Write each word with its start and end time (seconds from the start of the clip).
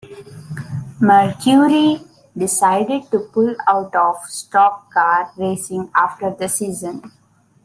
Mercury 0.99 2.01
decided 2.35 3.03
to 3.11 3.19
pull 3.19 3.55
out 3.67 3.93
of 3.95 4.15
stock 4.27 4.91
car 4.91 5.31
racing 5.37 5.91
after 5.93 6.33
the 6.33 6.49
season. 6.49 7.11